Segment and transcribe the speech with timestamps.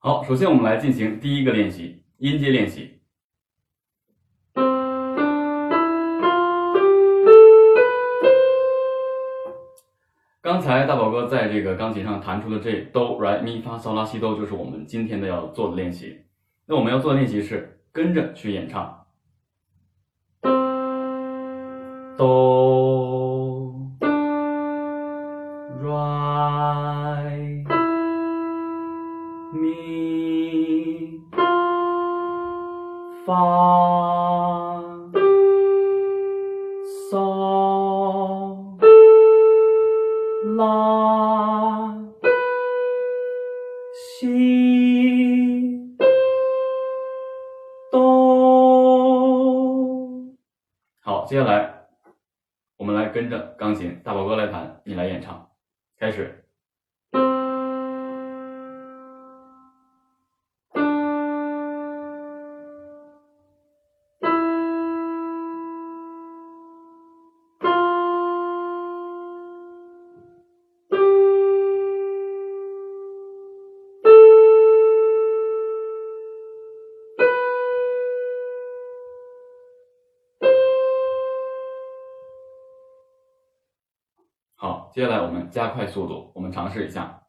[0.00, 3.00] 好，首先我们来进行第一个练习，音阶练习。
[10.40, 16.20] 刚才大宝哥在这个钢琴上弹出的这哆来咪发嗦拉西哆，就是我们今天的要做的练习。
[16.66, 19.04] 那我们要做的练习是跟着去演唱，
[22.16, 22.77] 哆
[33.28, 33.34] 发
[37.10, 37.12] 嗦
[40.56, 41.94] 拉
[43.92, 45.84] 西
[47.92, 48.00] 哆。
[51.02, 51.84] 好，接下来
[52.78, 55.50] 我们来跟着钢琴，大宝哥来弹，你来演唱，
[55.98, 56.47] 开始。
[84.98, 87.22] 接下来我们加快速度，我们尝试一下。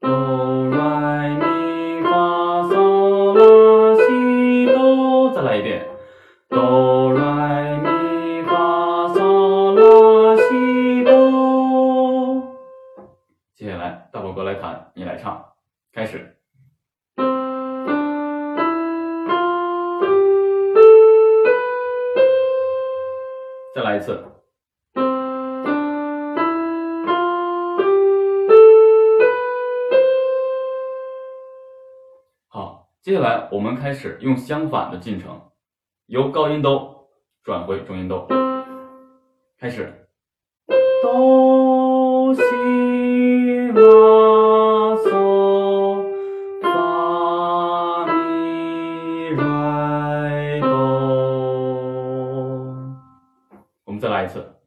[0.00, 5.86] 哆来咪发嗦拉西哆，再来一遍。
[6.48, 12.42] 哆来咪发嗦拉西哆。
[13.54, 15.44] 接下来大宝哥来弹，你来唱，
[15.92, 16.34] 开始。
[23.74, 24.29] 再来一次。
[33.10, 35.36] 接下来我们开始用相反的进程，
[36.06, 37.08] 由高音哆
[37.42, 38.28] 转回中音哆，
[39.58, 39.92] 开始。
[41.02, 42.42] 哆西
[43.72, 43.82] 拉
[44.94, 46.04] 嗦
[46.62, 50.68] 发咪来哆，
[53.86, 54.59] 我们再来一次。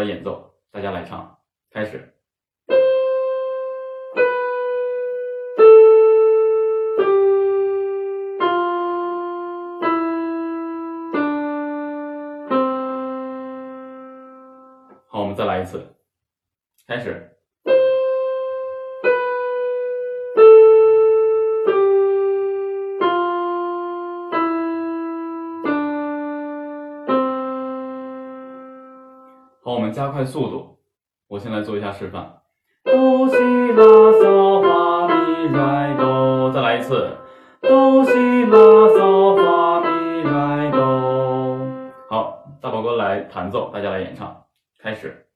[0.00, 1.38] 来演奏，大家来唱，
[1.70, 2.14] 开始。
[15.06, 15.94] 好，我们再来一次，
[16.86, 17.39] 开始。
[29.80, 30.78] 我们加快速度。
[31.26, 32.30] 我先来做一下示范。
[32.84, 37.16] 哆西拉嗦发咪来哆，再来一次。
[37.62, 41.66] 哆西拉嗦发咪来哆。
[42.10, 44.36] 好，大宝哥来弹奏，大家来演唱，
[44.82, 45.26] 开始。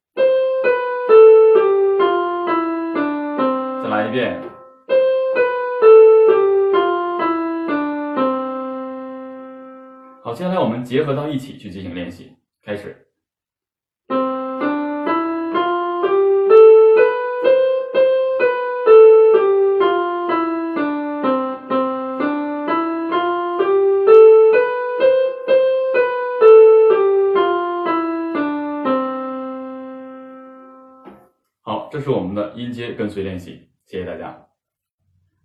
[3.82, 4.42] 再来一遍。
[10.22, 13.03] 好，接下来我们结合到一起去进行练习，开始。
[31.66, 34.36] 好，这是我们的音阶跟随练习，谢谢大家。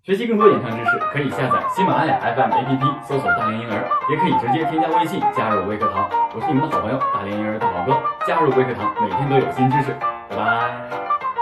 [0.03, 6.09] 学习更多演唱知识，可以下载喜马拉雅 FM APP，搜索“大连婴儿”，也可以直接添加微信加入微课堂。
[6.35, 9.93] 我是你们的好朋友大连婴儿大宝哥，加入微课堂，每天都有新知识。
[10.29, 11.08] 拜拜。